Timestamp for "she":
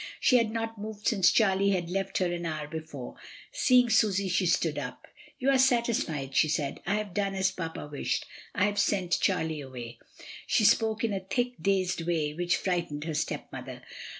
0.19-0.37, 4.29-4.47, 6.35-6.49, 10.47-10.65